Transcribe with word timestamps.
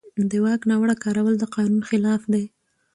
د 0.29 0.31
واک 0.43 0.61
ناوړه 0.69 0.95
کارول 1.03 1.35
د 1.39 1.43
قانون 1.55 1.81
خلاف 1.89 2.21
دي. 2.33 2.45